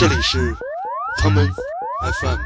[0.00, 0.56] 这里是
[1.18, 1.46] common
[2.22, 2.38] FM。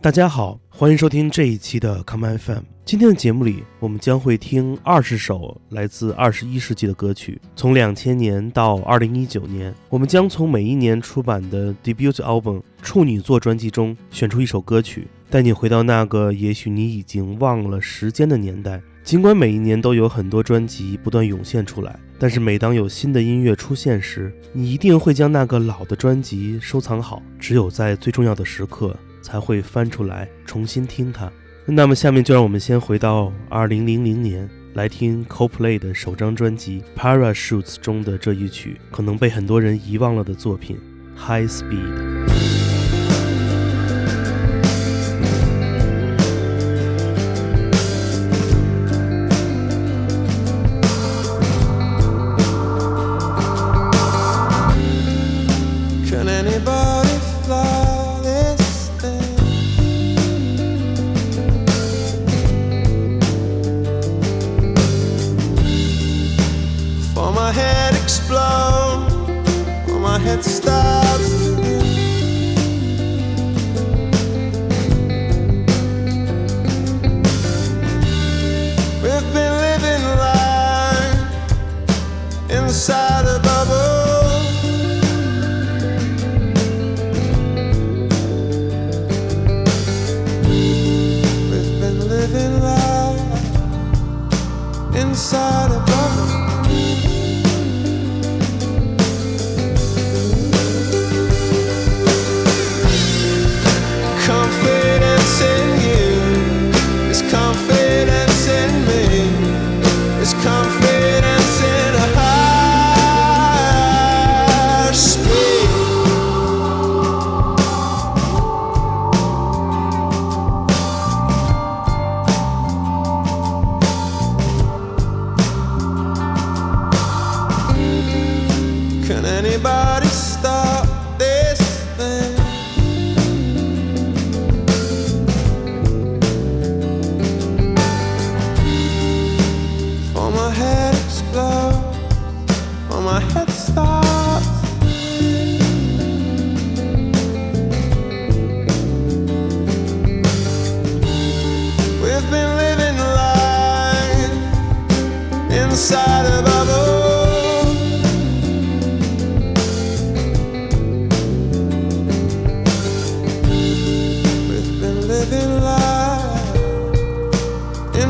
[0.00, 2.62] 大家好，欢迎收听这一期的 common FM。
[2.84, 7.40] 今天的节目里，我们将会听二十首来自二十一世纪的歌曲。
[7.54, 18.82] 从两千年到二零一九年，我们将从每一年出版的 debut album 处女作专辑中选出一首歌曲，带你回到那个也许你已经忘了时间的年代。
[19.04, 31.30] 尽管每一年都有很多专辑不断涌现出来，但是每当有新的音乐出现时，你一定会将那个老的专辑收藏好，只有在最重要的时刻才会翻出来重新听它。
[31.66, 40.78] 那么，下面就让我们先回到二零零零年，来听 Coldplay 的首张专辑《Parachutes》中的这一曲，可能被很多人遗忘了的作品
[41.20, 42.28] 《High Speed》。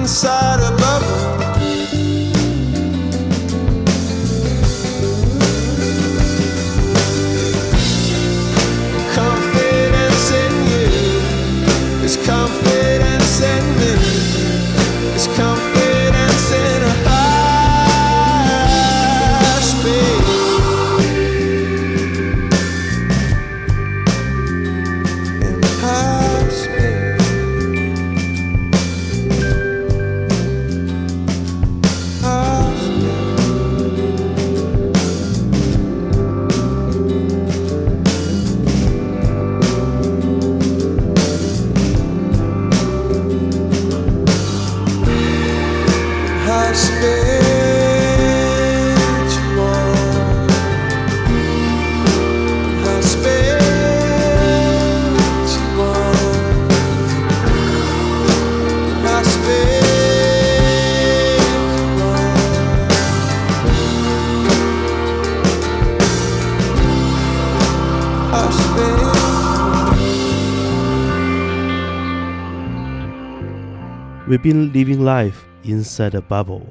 [0.03, 0.72] inside of
[74.43, 76.63] been living life inside a bubble。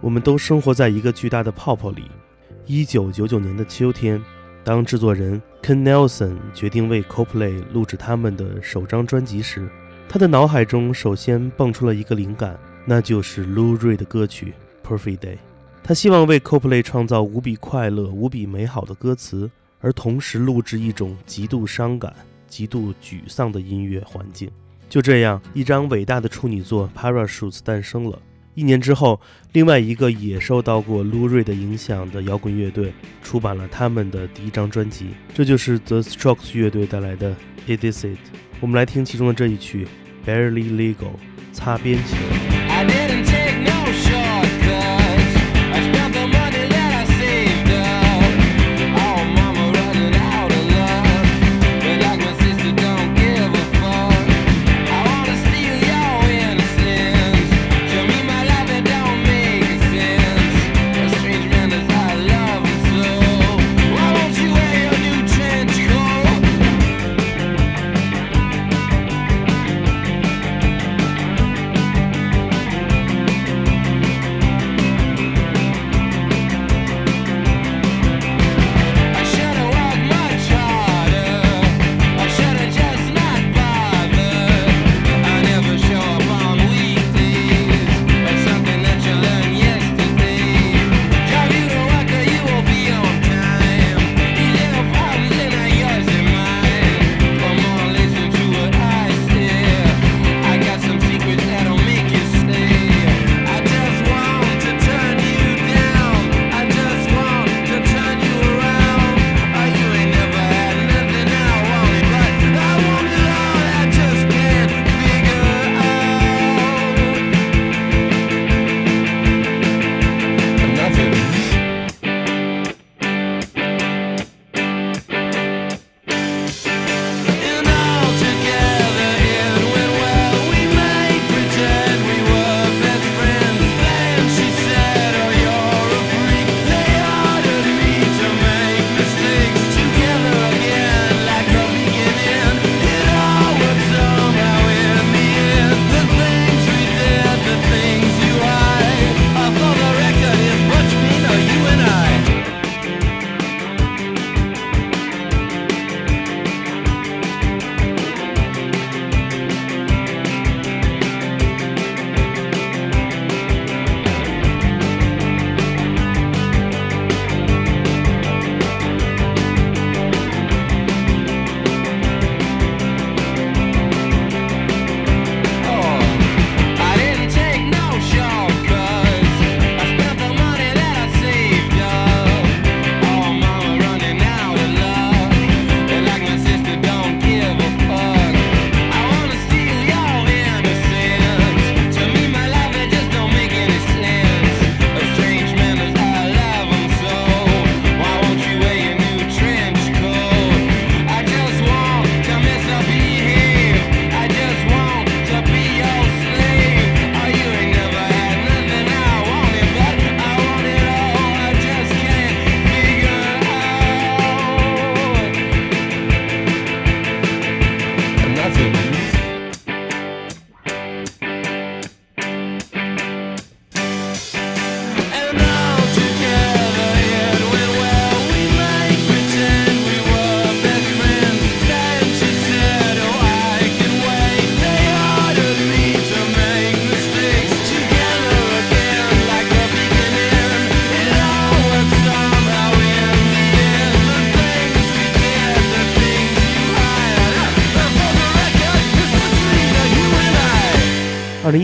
[0.00, 2.02] 我们都生活在一个巨大的泡泡里。
[2.66, 4.20] 一九九九年的秋天，
[4.64, 9.68] 当制作人 Ken Nelson 决定为 Coldplay 录制他们的首张专辑时，
[10.08, 14.52] 他的脑海中首先蹦出了一个灵感，那就是 Lou Reed 的歌曲
[14.88, 15.34] 《Perfect Day》。
[15.84, 19.48] 他希望为 Coldplay 创造无比快乐、无比美好的歌词，
[19.80, 22.12] 而同时录制一种极度伤感、
[22.48, 24.50] 极度沮丧的音乐环境。
[24.90, 28.20] 就这样，一张伟大的处女作《Parachutes》诞生了。
[28.56, 29.20] 一年之后，
[29.52, 32.92] 另外一个也受到过 Lou r e 的影响的摇滚乐队
[33.22, 37.30] 出版了他们的第一张专辑，这就是 The Strokes 乐队带来的
[37.68, 38.08] 《It Is It》。
[38.58, 39.86] 我们来听其中的这一曲
[40.28, 40.94] 《Barely Legal》，
[41.52, 42.69] 擦边球。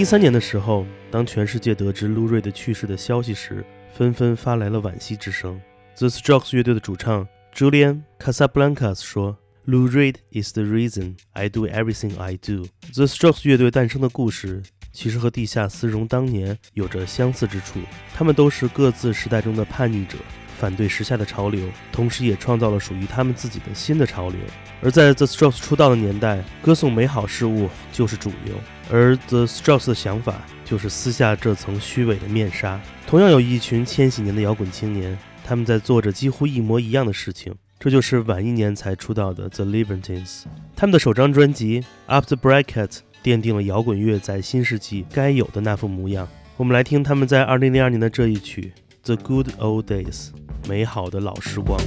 [0.06, 5.60] 三年的时候，当全世界得知路瑞的去世的消息时，纷纷发来了惋惜之声。
[5.96, 9.36] The Strokes 乐队的主唱 Julian Casablancas 说
[9.66, 17.80] ：“Lou Reed is the reason I do everything I do。” The Strokes 乐队诞生的故事其实和地下丝绒当年有着相似之处，
[18.14, 20.16] 他们都是各自时代中的叛逆者。
[20.56, 24.38] 反对时下的潮流，同时也创造了属于他们自己的新的潮流。
[24.80, 28.54] 而在 The Strokes 出道的年代，歌颂美好事物就是主流，
[28.90, 32.80] 而 The Strokes 的想法就是撕下这层虚伪的面纱。
[33.06, 40.44] 同样有一群千禧年的摇滚青年，他们在做着几乎一模一样的事情，这就是晚一年才出道的 The Libertines。
[40.74, 42.88] 他们的首张专辑《Up the Bracket》
[43.22, 46.28] 奠定了摇滚乐在新世纪该有的那副模样。
[46.56, 48.72] 我们来听他们在2002年的这一曲
[49.06, 50.28] 《The Good Old Days》。
[50.68, 51.80] 美好的老时光。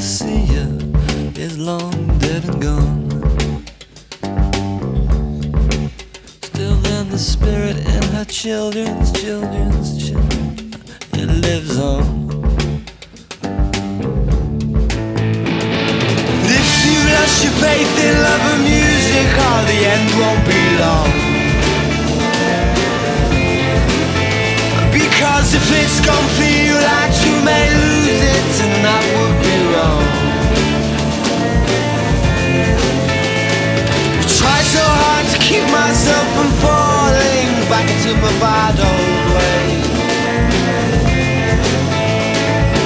[0.00, 0.40] Still
[1.34, 1.58] then
[2.18, 2.99] the
[7.20, 10.72] spirit in her children's children's children
[11.12, 12.02] it lives on.
[16.58, 21.20] If you lost your faith in love and music, oh, the end won't be long.
[25.20, 30.06] Cause if it's gonna feel like you may lose it And that would be wrong
[34.16, 36.89] I try so hard to keep myself from falling
[37.70, 39.86] back into my bad old ways.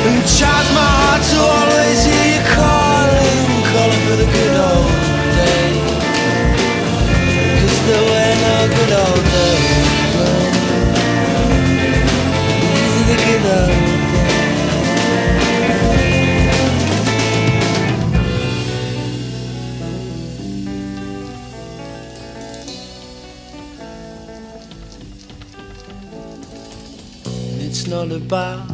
[0.05, 4.93] And charge my heart to always hear you calling, calling for the good old
[5.41, 5.89] days.
[7.61, 9.89] Cause there were no good old days.
[12.61, 13.84] These are the good old days.
[27.89, 28.67] Not about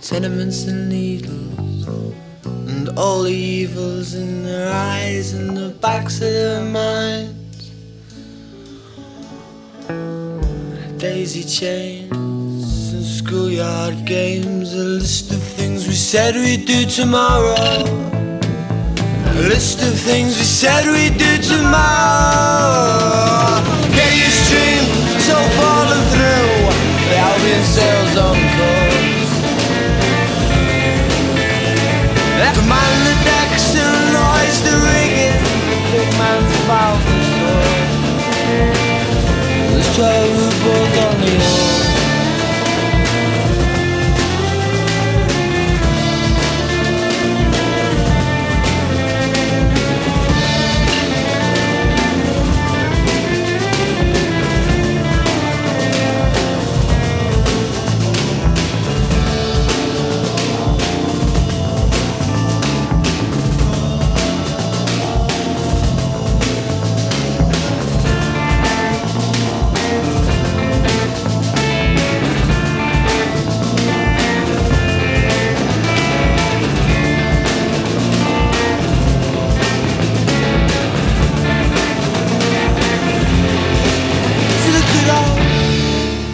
[0.00, 1.86] tenements and needles
[2.44, 7.70] and all the evils in their eyes and the backs of their minds.
[10.96, 17.84] Daisy chains and schoolyard games, a list of things we said we'd do tomorrow.
[19.36, 22.80] A list of things we said we'd do tomorrow.
[23.94, 25.09] Get your stream
[27.46, 28.39] in sales on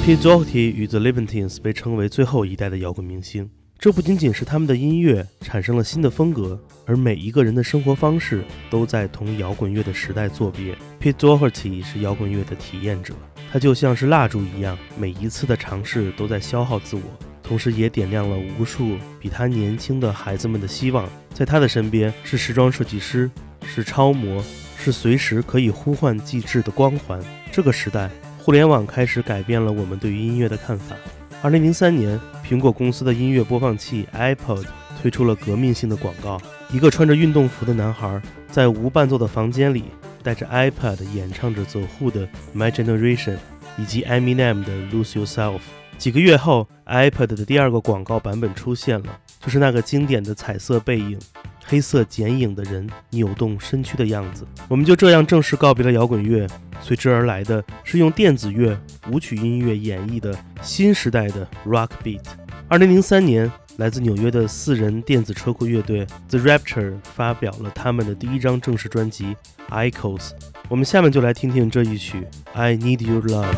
[0.07, 3.51] Pete Doherty 与 The Libertines 被称为最后一代的摇滚明星。
[3.77, 10.79] 这不仅仅是他们的音乐产生了新的风格，而每一个人的生活方式都在同摇滚乐的时代作别。
[11.01, 13.15] Pete Doherty 是摇滚乐的体验者，
[13.51, 17.03] 他就像是蜡烛一样，每一次的尝试都在消耗自我，
[17.43, 21.09] 同时也点亮了无数比他年轻的孩子们的希望。
[21.35, 23.29] 在他的身边是时装设计师，
[23.65, 24.41] 是超模，
[24.79, 27.21] 是随时可以呼唤继志的光环。
[27.51, 28.09] 这个时代，
[28.47, 30.95] 互联网开始改变了我们对于音乐的看法。
[31.43, 32.17] 二零零三年，
[32.49, 34.65] 苹果公司的音乐播放器 iPod
[35.03, 36.41] 推出了革命性的广告。
[36.71, 39.87] 一个穿着运动服的男孩在无伴奏的房间里，
[40.23, 42.25] 带着 iPad 演唱着走后的
[42.55, 43.35] 《My Generation》
[43.79, 45.57] 以及 Eminem 的《Lose Yourself》。
[45.99, 51.19] 几个月后，iPad 的第二个广告版本出现了，就是那个经典的彩色背影。
[51.67, 56.47] 黑色剪影的人扭动身躯的样子，我们就这样正式告别了摇滚乐，
[56.81, 58.79] 随之而来的是用电子乐、
[59.11, 62.21] 舞曲音乐演绎的新时代的 rock beat。
[62.69, 69.37] 二零零三年，来自纽约的四人电子车库乐队 The Rapture 发表了他们的第一张正式专辑
[69.91, 70.29] 《Echoes》。
[70.69, 72.21] 我们下面就来听听这一曲
[72.55, 73.55] 《I Need Your Love》。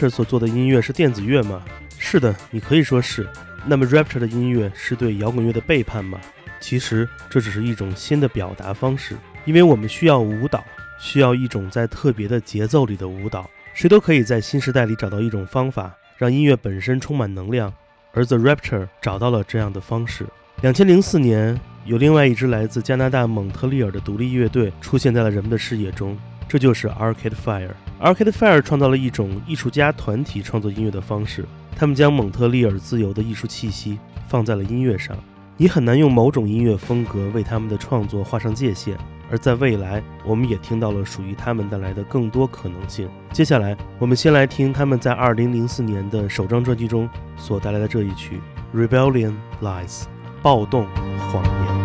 [0.00, 1.62] Rapture 所做的音乐是电子乐吗？
[1.98, 3.28] 是的，你可以说是。
[3.66, 6.18] 那么 Rapture 的音乐是对摇滚乐的背叛吗？
[6.58, 10.64] 其实这只是一种新的表达方式，因为我们需要舞蹈，
[10.98, 13.50] 需要一种在特别的节奏里的舞蹈。
[13.74, 17.70] 谁都可以在新时代里找到一种方法，让音乐本身充满能量，
[18.14, 20.24] 而 The Rapture 找到了这样的方式。
[20.62, 26.16] 两千零四年，有另外一支来自加拿大蒙特利尔的独立乐队出现在了人们的视野中，
[26.48, 27.74] 这就是 Arcade Fire。
[28.00, 31.44] Arcade Fire 创造了一种艺术家团体创作音乐的方式，
[31.76, 35.14] 他们将蒙特利尔自由的艺术气息放在了音乐上。
[35.58, 38.96] 你很难用某种音乐风格为他们的创作画上界限，
[39.30, 43.06] 而在未来，我们也听到了属于他们带来的更多可能性。
[43.32, 48.40] 接下来，我们先来听他们在2004年的首张专辑中所带来的这一曲
[48.74, 50.02] 《Rebellion Lies》，
[50.40, 50.86] 暴动
[51.30, 51.79] 谎言。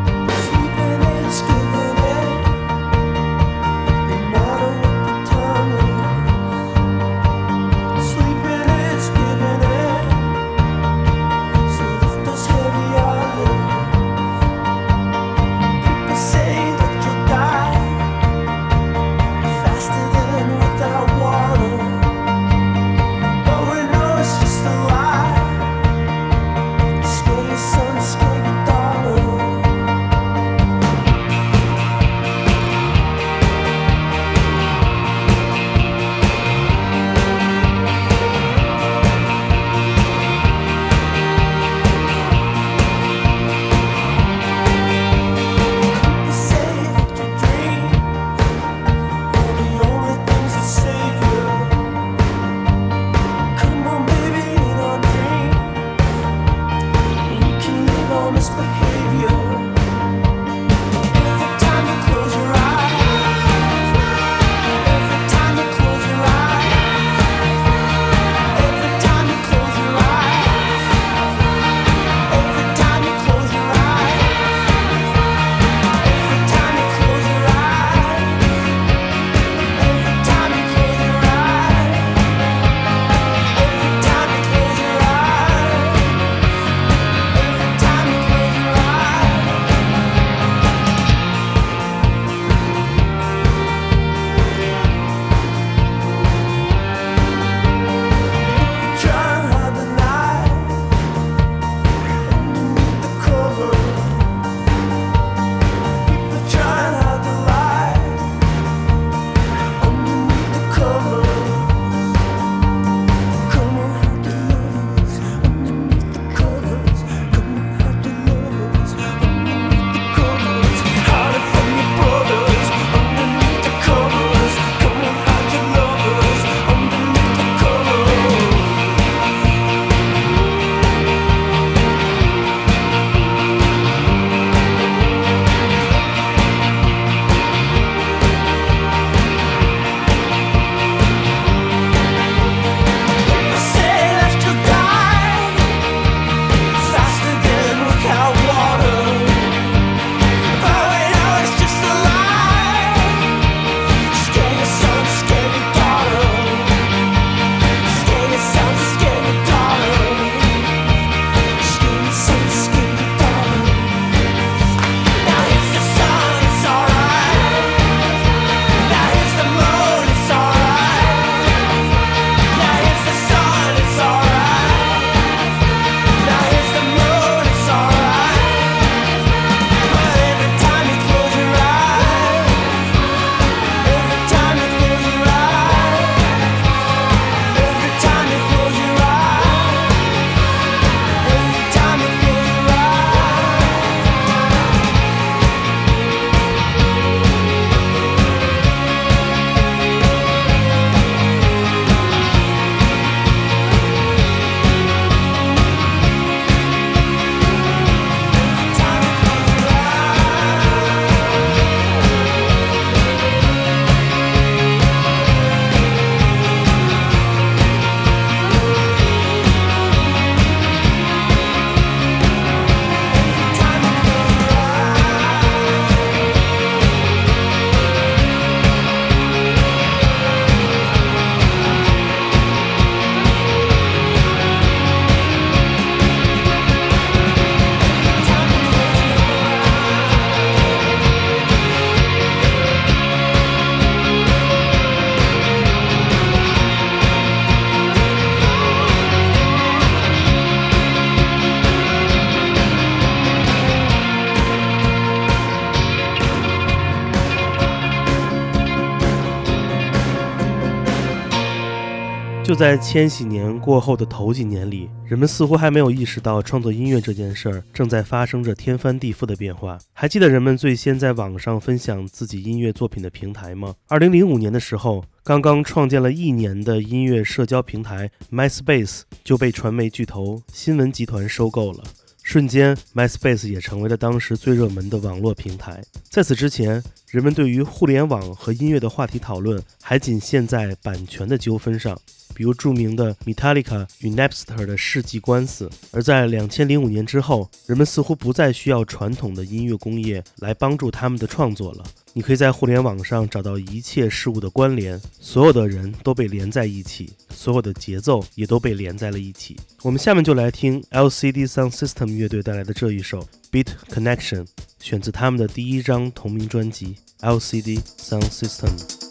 [262.55, 269.77] 就在千禧年过后的头几年里，人们似乎还没有意识到创作音乐这件事儿正在发生着天翻地覆的变化。
[269.91, 273.75] 还记得人们最先在网上分享自己音乐作品的平台吗？
[273.89, 281.83] 二零零五年的时候，刚刚创建了一年的音乐社交平台 MySpace 就被传媒巨头新闻集团收购了。
[282.23, 285.83] 瞬间，MySpace 也成为了当时最热门的网络平台。
[286.09, 291.99] 在此之前，人们对于互联网和音乐的话题讨论还仅限在版权的纠纷上，
[292.35, 295.67] 比如著名的 Metallica 与 Napster 的世纪官司。
[295.91, 301.83] 而在两千零五年之后，人们似乎不再需要传统的音乐工业来帮助他们的创作了。
[302.13, 309.57] 你可以在互联网上找到一切事物的关联，所有的人都被连在一起，所有的节奏也都被连在了一起。
[309.81, 314.45] 我们下面就来听 LCD Sound System 乐队带来的这一首 Beat Connection，
[314.79, 319.04] 选自他们的第一张同名专辑 LCD Sound System。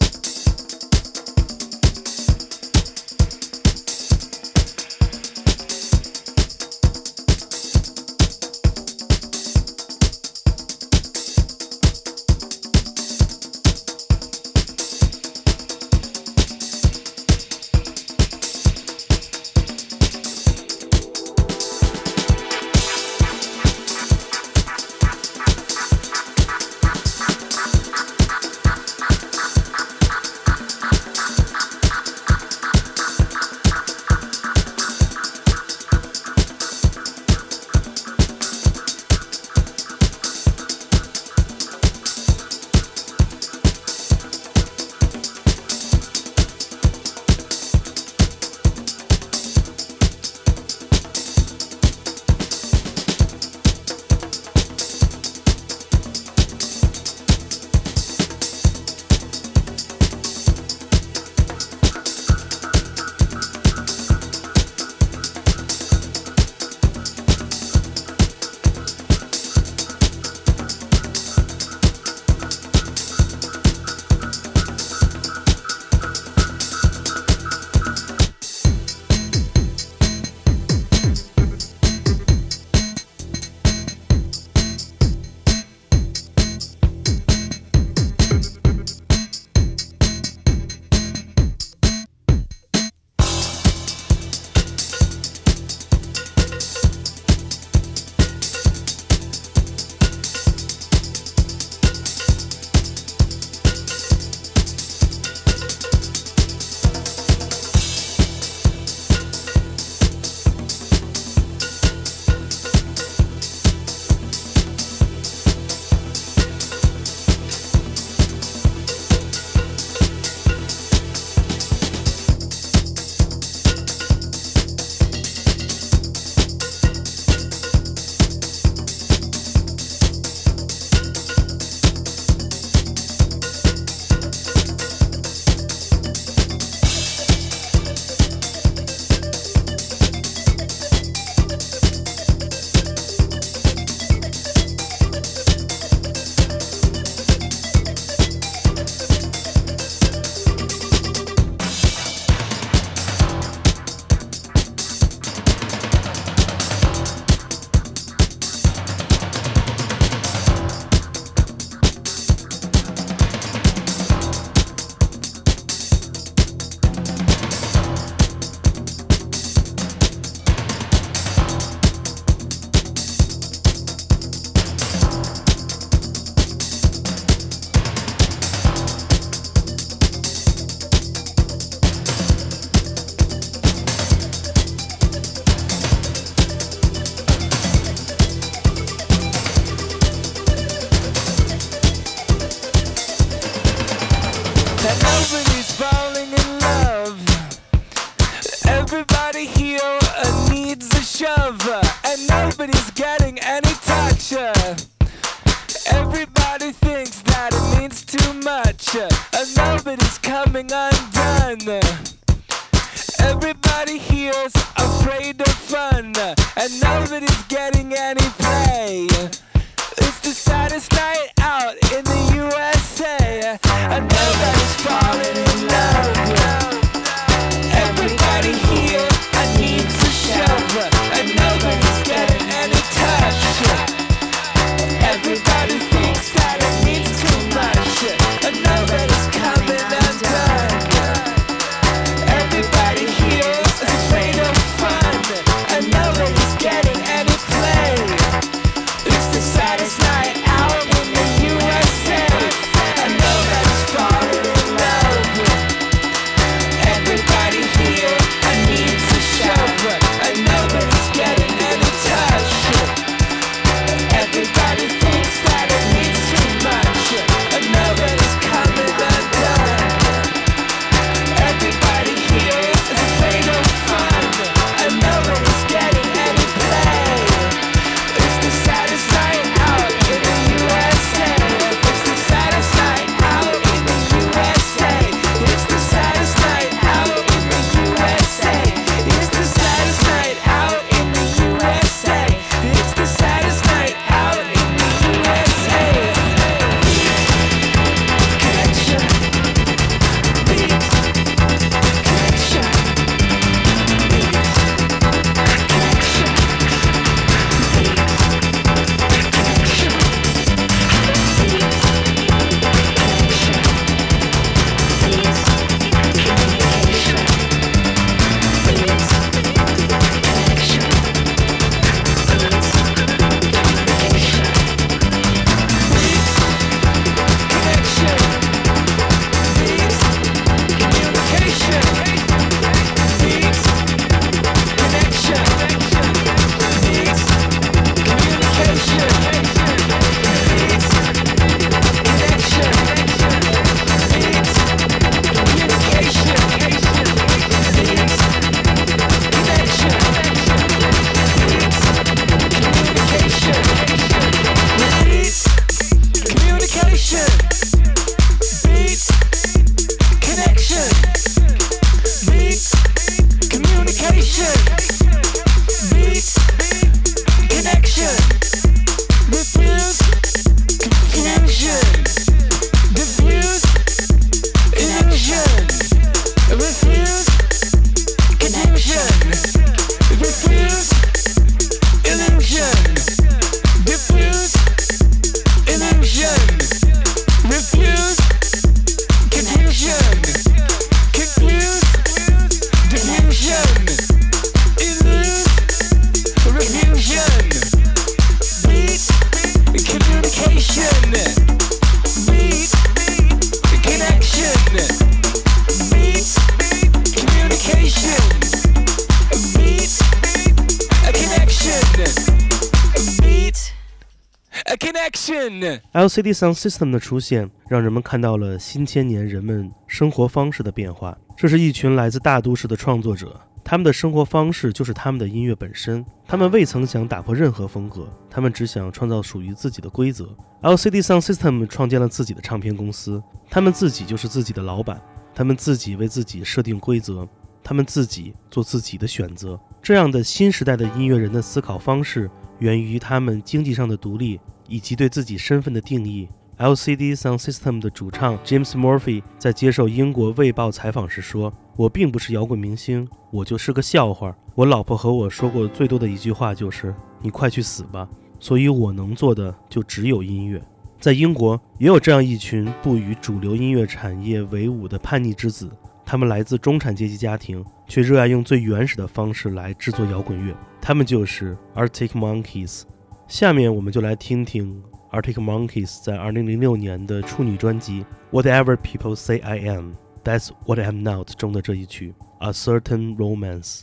[415.92, 421.16] LCD Sound System 的出现，让人们看到了新千年人们生活方式的变化。
[421.36, 426.04] 这是一群来自大都市的创作者，他们的生活方式就是他们的音乐本身。
[426.28, 430.36] 他们未曾想打破任何风格，他们只想创造属于自己的规则。
[430.62, 435.00] LCD Sound System 创建了自己的唱片公司，他们自己就是自己的老板，
[435.34, 437.26] 他们自己为自己设定规则，
[437.62, 439.58] 他们自己做自己的选择。
[439.82, 446.28] 这样的新时代的音乐人的思考方式，源于他们经济上的独立以及对自己身份的定义。
[446.58, 454.36] LCD Sound System 的主唱 James Murphy 在接受英国《卫报》采访时说：“我并不是摇滚明星，我就是个笑话。
[454.54, 460.62] 我老婆和我说过最多的一句话就是‘你快去死吧’，所以我能做的就只有音乐。”
[461.00, 465.68] 在英国，也有这样一群不与主流音乐产业为伍的叛逆之子，
[466.06, 470.54] 他们来自中产阶级家庭，却热爱用最原始的方式来制作摇滚乐。
[470.80, 472.82] 他们就是 Arctic Monkeys。
[473.26, 474.80] 下面我们就来听听
[475.13, 478.05] Arctic Monkeys 在2006年的处女专辑《
[478.41, 479.93] Whatever People Say I Am,
[480.23, 483.81] That's What I'm Not》中的这一曲《A Certain Romance》。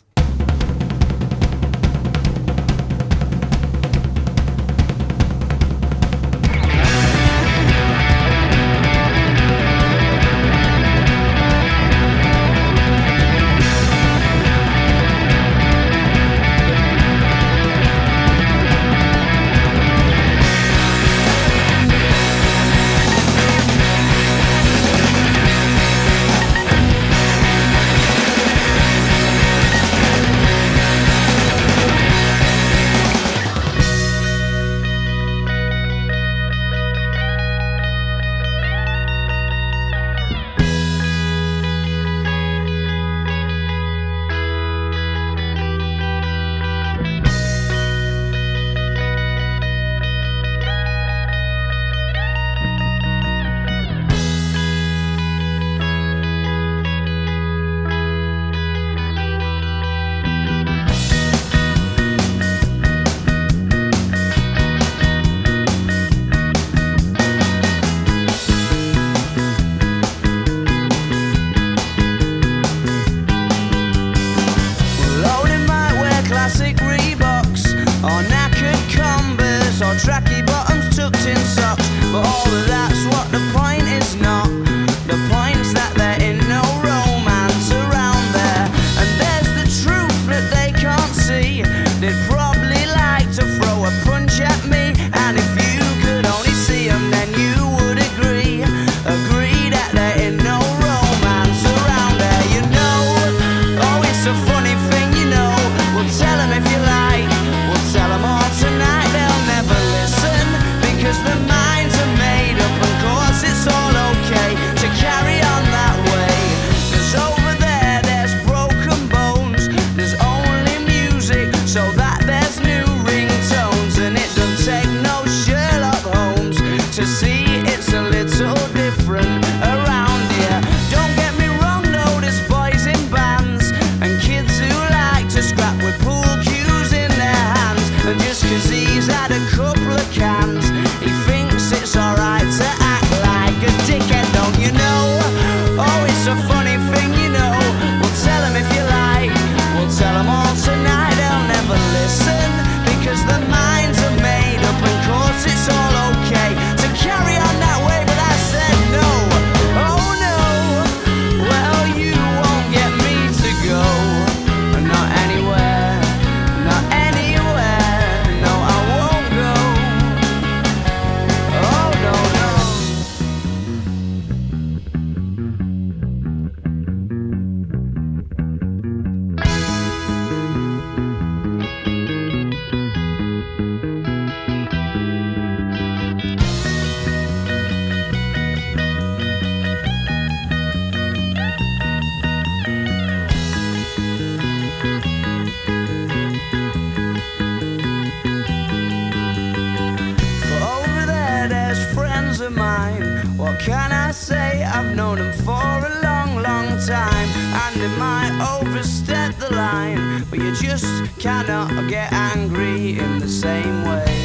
[210.32, 214.21] But you just cannot get angry in the same way.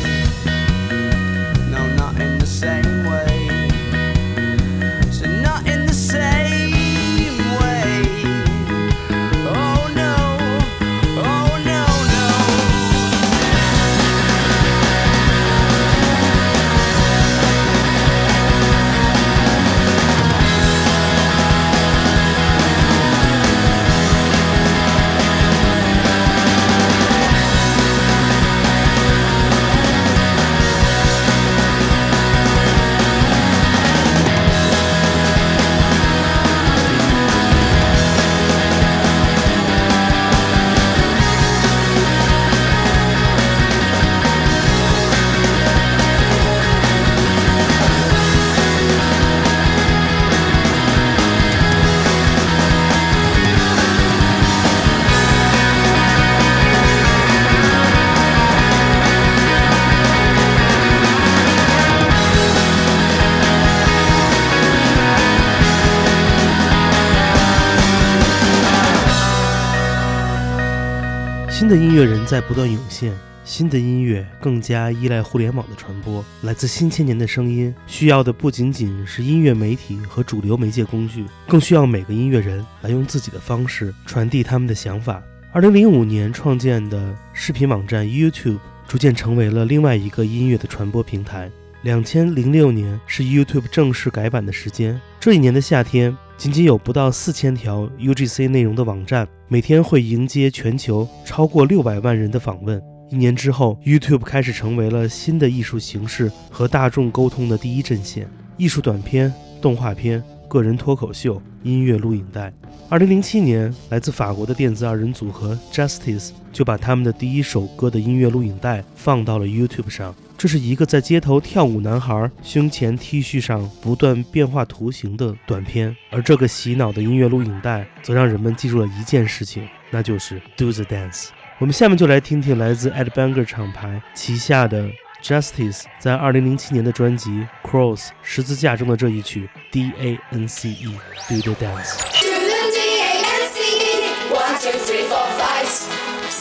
[71.59, 76.23] 新的音乐人在不断涌现，新的音乐更加依赖互联网的传播。
[76.43, 85.23] 来自新千年的声音，需要的不仅仅是音乐媒体和主流媒介工具，更需要每个音乐人来用自己的方式传递他们的想法。
[85.51, 91.51] 二零零五年创建的视频网站 YouTube 逐渐成为了另外一个音乐的传播平台。
[91.81, 95.01] 两千零六年是 YouTube 正式改版的时间。
[95.19, 102.81] 这一年的夏天，仅仅有不到四千条 UGC 内容的网站，每天会迎接全球超过六百万人的访问。
[103.09, 108.29] 一年之后，YouTube 开始成为了新的艺术形式和大众沟通的第一阵线。
[108.59, 109.33] 艺术短片、
[109.63, 112.53] 动画片、个人脱口秀、音乐录影带。
[112.91, 120.15] 二零零七年，来自法国的电子二人组合 Justice 就把他们的第一首歌的音乐录影带放到了 YouTube 上。
[120.39, 131.29] 这是一个在街头跳舞男孩胸前 T 恤上不断变化图形的短片，而这个洗脑的音乐录影带则让人们记住了一件事情，那就是 Do the Dance。
[131.59, 134.91] 我们下面就来听听来自 Ed Banger 厂牌旗下的
[135.23, 137.31] Justice 在2007年的专辑
[137.67, 141.97] 《Cross 十字架》中的这一曲 D A N C E Do the Dance。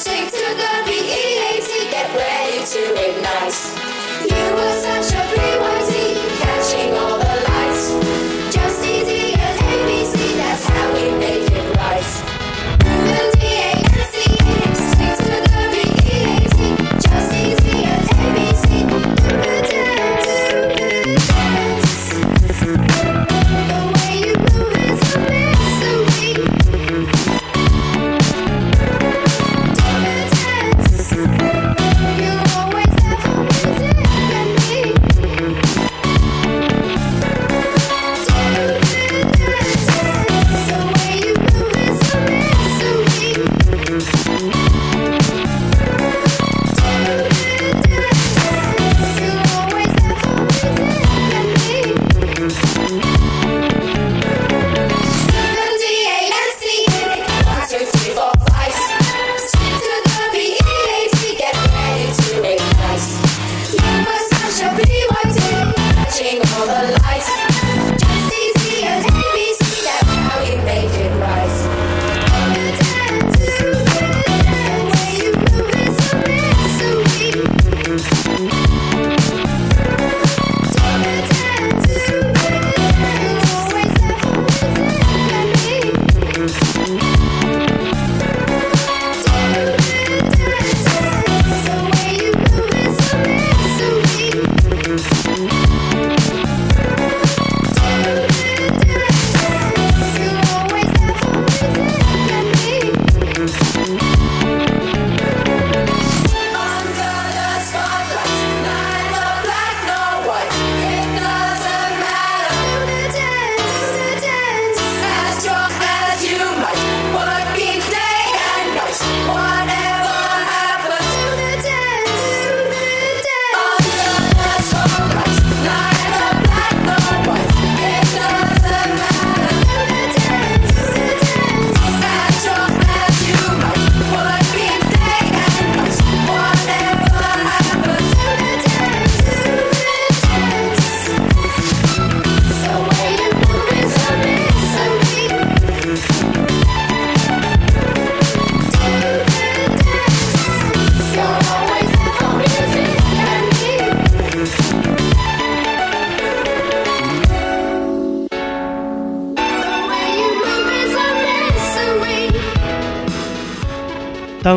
[0.05, 3.57] Stick to the BEAT, get ready to ignite.
[4.29, 6.24] You were such a BYT.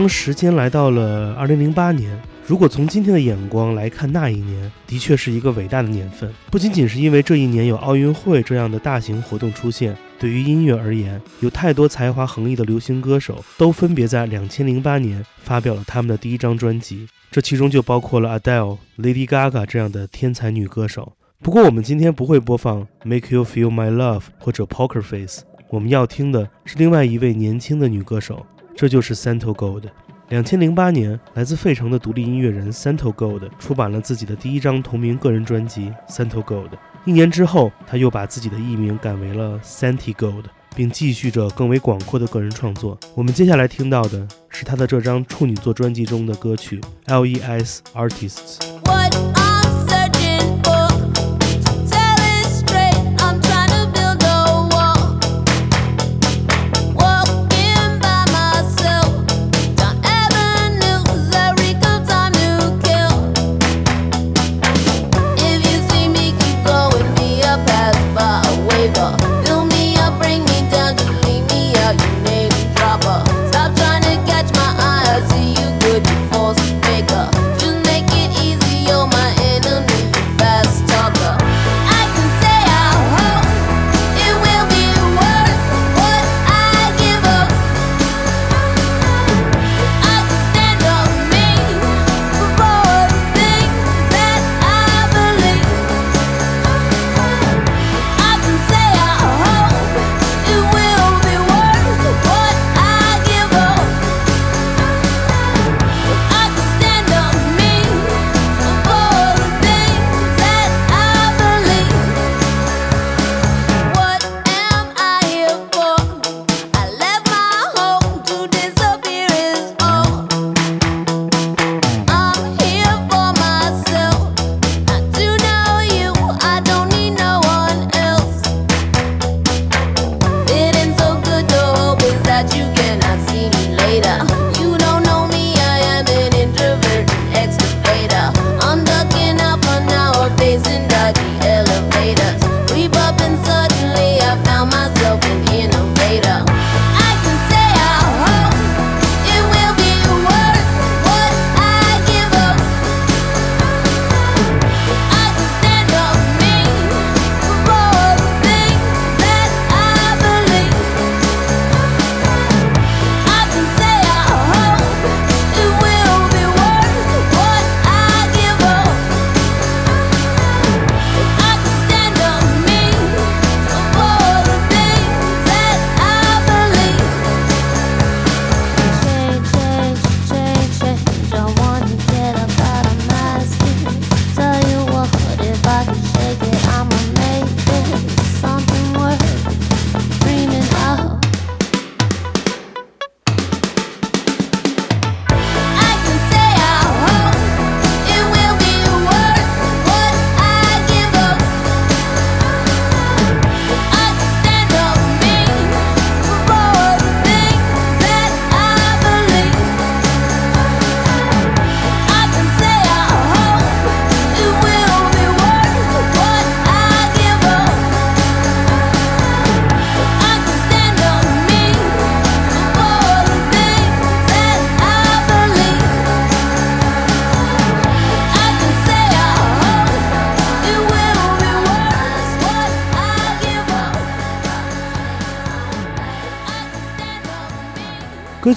[0.09, 6.33] 时间来到了2008年，如果从今天的眼光来看，那一年的确是一个伟大的年份。
[6.51, 21.13] 不仅仅是因为这一年有奥运会这样的大型活动出现，对于音乐而言，有太多才华横溢的流行歌手都分别在2008年发表了他们的第一张专辑，这其中就包括了 Adele、Lady Gaga 这样的天才女歌手。
[21.41, 28.45] 不过，我们今天不会播放《Make You Feel My Love》或者《Poker Face》，我们要听的是另外一位年轻的女歌手，
[28.79, 29.83] 这就是 Santo Gold。
[30.29, 36.69] 两千零八年，来自费城的独立音乐人 Santo Gold 出版了自己的第一张同名个人专辑《Santo Gold》。
[37.05, 40.45] 一年之后，他又把自己的艺名改为了 Santi Gold，
[40.77, 42.97] 并继续着更为广阔的个人创作。
[43.17, 46.81] 我们接下来听到的是他的这张处女作专辑中的歌曲
[47.41, 48.59] 《LES Artists》。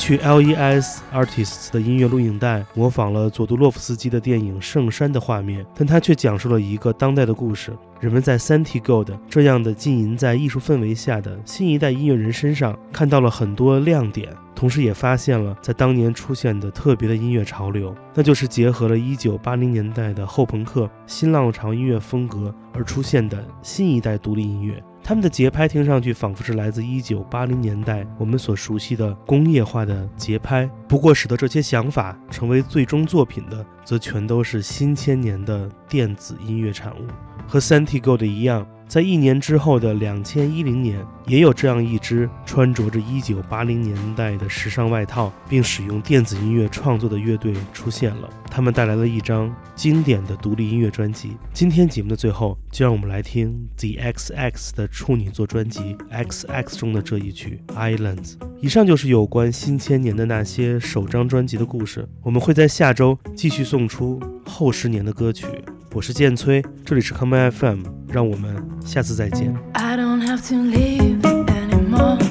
[0.01, 1.03] 曲《L.E.S.
[1.13, 7.71] Artists》的音乐录影带模仿了佐杜洛夫斯基的电影《圣山》的画面，但它却讲述了一个当代的故事。
[7.99, 24.83] 人们在 Santi Gold 这样的浸淫在艺术氛围下的新一代音乐人身上看到了很多亮点，同时也发现了在当年出现的特别的音乐潮流，那就是结合了1980年代的后朋克、新浪潮音乐风格而出现的新一代独立音乐。
[25.03, 37.07] 他们的节拍听上去仿佛是来自1980年代我们所熟悉的工业化的节拍，不过使得这些想法成为最终作品的，则全都是新千年的电子音乐产物。
[37.47, 48.29] 和 Santi Gold 一样，在一年之后的两千一零年，也有这样一支穿着着一九八零年代的时尚外套，并使用电子音乐创作的乐队出现了。
[48.49, 51.37] 他们带来了一张经典的独立音乐专辑。
[51.53, 55.79] 今天节目的最后，就让我们来听 The XX 的处女作专辑
[56.09, 58.33] 《XX》中的这一曲《Islands》。
[58.59, 62.05] 以上就是有关新千年的那些首张专辑的故事。
[62.21, 65.45] 我们会在下周继续送出后十年的歌曲。
[65.93, 68.55] 我是建崔，这里是 Come FM 让我们
[68.85, 69.55] 下次再见。
[69.73, 72.30] I don't have to leave anymore.